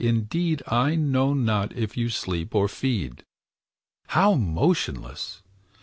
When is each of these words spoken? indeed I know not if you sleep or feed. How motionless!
indeed 0.03 0.63
I 0.67 0.95
know 0.95 1.35
not 1.35 1.75
if 1.77 1.95
you 1.95 2.09
sleep 2.09 2.55
or 2.55 2.67
feed. 2.67 3.23
How 4.07 4.33
motionless! 4.33 5.43